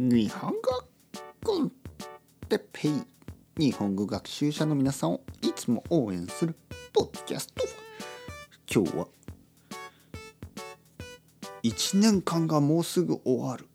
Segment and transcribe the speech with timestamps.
[0.00, 0.60] 日本語
[1.42, 1.72] コン
[2.48, 2.92] テペイ。
[3.56, 6.54] 日本語学習者の皆さんをいつも応援する
[6.92, 7.64] ポッドキャスト。
[8.72, 9.08] 今日は
[11.64, 13.66] 1年間がもうすぐ終わる。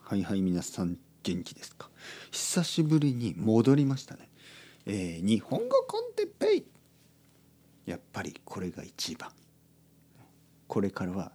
[0.00, 1.90] はいはい皆さん元気ですか？
[2.30, 4.30] 久しぶりに戻りましたね。
[4.86, 6.64] えー、日本語コンテペイ
[7.84, 9.30] やっぱりこれが一番。
[10.66, 11.32] これからは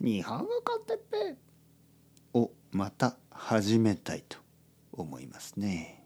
[0.00, 1.53] 日本語コンテペイ。
[2.74, 4.36] また始めたいと
[4.90, 6.04] 思いますね。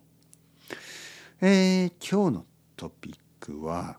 [1.41, 3.99] えー、今日のトピックは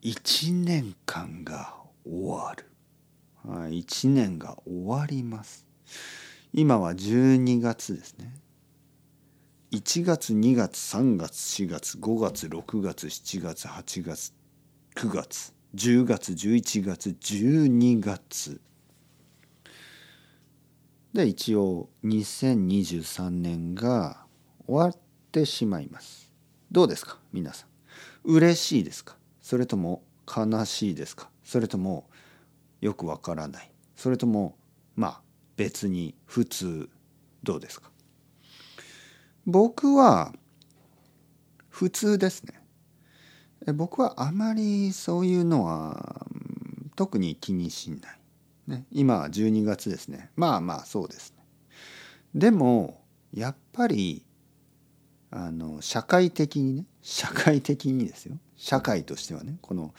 [0.00, 2.70] 1年間が終わる。
[3.44, 5.66] 1年が終わります。
[6.54, 8.34] 今は12月ですね。
[9.70, 14.32] 1月2月3月4月5月6月7月8月
[14.94, 18.62] 9月10月11月12月
[21.14, 24.26] で一応2023年が
[24.66, 24.98] 終わっ
[25.30, 26.32] てしまいます。
[26.72, 27.18] どうですか？
[27.32, 27.68] 皆さん。
[28.24, 29.16] 嬉しいですか？
[29.40, 31.30] それとも悲しいですか？
[31.44, 32.10] それとも
[32.80, 33.70] よくわからない？
[33.94, 34.56] それとも
[34.96, 35.20] まあ
[35.56, 36.90] 別に普通？
[37.44, 37.92] どうですか？
[39.46, 40.32] 僕は
[41.68, 42.60] 普通ですね。
[43.72, 46.26] 僕はあまりそういうのは
[46.96, 48.00] 特に気にしない。
[48.66, 50.30] ね、今は12月ですね。
[50.36, 51.44] まあまあそうですね。
[52.34, 54.24] でもやっぱり
[55.30, 58.36] あの社会的にね社会的にですよ。
[58.56, 59.94] 社会としてはねこの、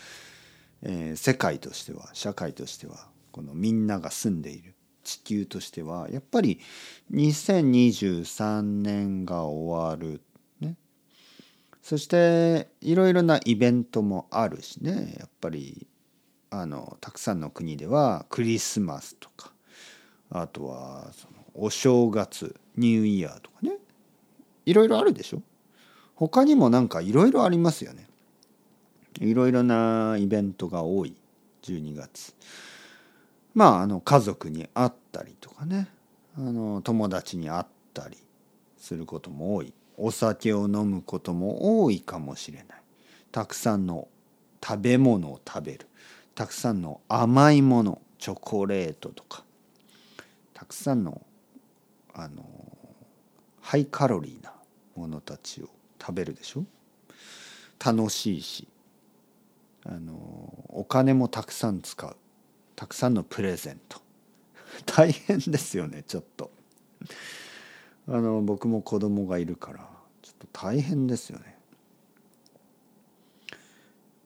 [0.81, 4.75] えー、世界としては社会としてはこのみんなが住んでいる。
[5.03, 6.59] 地球としてはやっぱり
[7.13, 10.19] 2023年が終わる、
[10.59, 10.75] ね、
[11.83, 15.16] そしていろいろなイベントもあるしね。
[15.19, 15.88] やっぱり
[16.61, 19.52] あのたくさんの国ではクリスマスとか
[20.30, 23.78] あとはそのお正月ニューイヤーとかね
[24.66, 25.42] いろいろあるでしょ？
[26.16, 28.08] 他にもなんかいろいろありますよね。
[29.19, 31.16] いろいろなイベントが多い
[31.63, 32.34] 12月。
[33.53, 35.90] まああの家族に会ったりとかね。
[36.38, 38.18] あの友達に会ったり
[38.78, 39.74] することも多い。
[39.97, 42.81] お酒を飲むことも多いかもしれない。
[43.31, 44.08] たくさんの
[44.66, 45.88] 食べ物を食べる。
[46.35, 49.44] たくさんの甘いものチョコレートとか。
[50.53, 51.22] たくさんの
[52.13, 52.44] あの
[53.62, 54.53] ハイカロリーな
[54.96, 55.69] ものたちを
[56.00, 56.66] 食べるでしょ？
[57.84, 58.68] 楽しいし。
[59.85, 60.13] あの
[60.69, 62.16] お金もたくさん使う。
[62.75, 64.02] たくさんのプレゼント。
[64.85, 66.52] 大変ですよねちょっと。
[68.07, 69.90] あの僕も子供がいるから
[70.22, 71.57] ちょっと大変ですよね。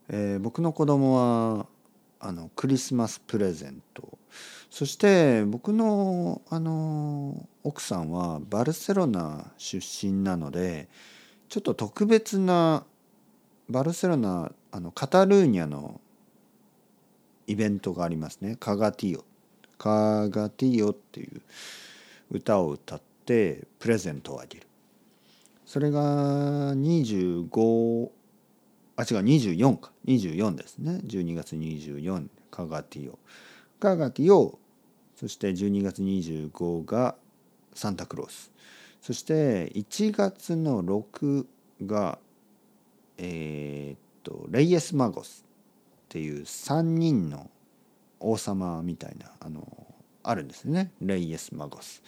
[0.09, 1.67] えー、僕の子供は
[2.19, 4.17] あのクリスマスプレゼント。
[4.69, 10.87] そして僕のあの奥さんはバルセロナ出身なので
[11.47, 12.85] ちょっと特別な
[13.69, 15.99] バルセロナあのカタルーニャの
[17.47, 18.57] イベントがありますね。
[18.59, 19.25] カガティオ。
[19.77, 21.41] カガティオっていう
[22.29, 24.67] 歌を歌ってプレゼントをあげる。
[25.65, 28.09] それが25
[28.99, 29.91] あ違う24か。
[30.07, 30.99] 24ですね。
[31.05, 33.17] 12月24カガティオ
[33.79, 34.59] カガティオ
[35.15, 37.15] そして12月25が
[37.73, 38.51] サンタクロース。
[39.01, 41.45] そして1月の6
[41.85, 42.19] が
[43.17, 45.45] えー、っとレイエス・マゴス。
[45.45, 47.49] っていう3人の
[48.19, 49.65] 王様みたいなあの
[50.23, 50.91] あるんですね。
[50.99, 52.03] レイエス・マゴス。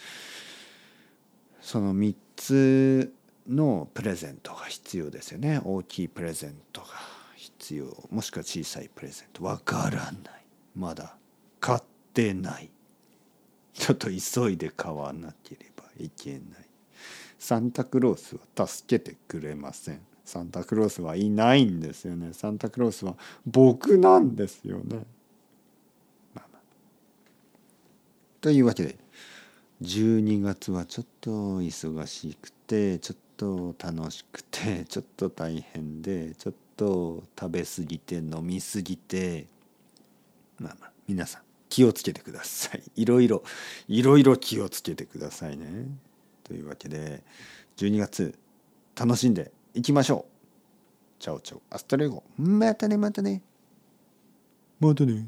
[1.62, 3.14] その3つ
[3.48, 5.62] のプレゼントが必要ですよね。
[5.64, 6.88] 大きいプレゼントが
[7.36, 8.08] 必要。
[8.10, 9.44] もしくは小さいプレゼント。
[9.44, 10.14] わからない。
[10.76, 11.16] まだ
[11.60, 11.80] 買っ
[12.14, 12.70] てない。
[13.74, 16.42] ちょっと急いで買わなければいけない。
[17.40, 20.02] サンタクロースは助けてくれません。
[20.24, 22.34] サンタクロースはいないんですよね。
[22.34, 23.16] サンタクロースは
[23.46, 25.06] 僕なんですよね、
[26.34, 26.62] まあまあ、
[28.40, 28.98] というわけで
[29.82, 31.32] 12月はちょっと
[31.62, 39.48] 忙しくてちょっと楽しくて ちょっと大変でちょっと食べ過ぎて飲み過ぎて
[40.60, 42.84] まあまあ皆さん気をつけてください。
[43.02, 43.44] いろいろ
[43.88, 45.88] いろいろ気をつけてくださいね。
[46.44, 47.24] というわけで
[47.78, 48.38] 12月
[48.96, 51.22] 楽しんでいきましょう。
[51.22, 52.24] Chao chao。Hasta luego。
[52.38, 53.42] またねまたね。
[54.80, 55.28] またね。